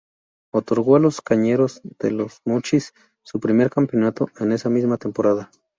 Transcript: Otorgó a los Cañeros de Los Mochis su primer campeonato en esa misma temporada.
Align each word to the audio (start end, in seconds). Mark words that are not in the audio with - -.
Otorgó 0.51 0.95
a 0.95 0.99
los 0.99 1.21
Cañeros 1.21 1.79
de 1.83 2.09
Los 2.09 2.41
Mochis 2.43 2.95
su 3.21 3.39
primer 3.39 3.69
campeonato 3.69 4.29
en 4.39 4.51
esa 4.51 4.67
misma 4.67 4.97
temporada. 4.97 5.51